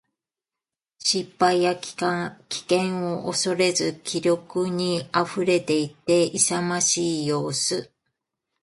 [0.97, 7.91] 失敗や危険を恐れず気力に溢れていて、勇ましい様子。